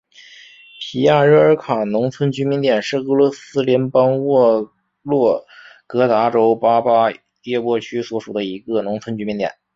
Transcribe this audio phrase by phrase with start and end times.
[0.79, 5.45] 皮亚热尔卡农村居民点是俄罗斯联邦沃洛
[5.85, 7.11] 格达州巴巴
[7.43, 9.53] 耶沃区所属的一个农村居民点。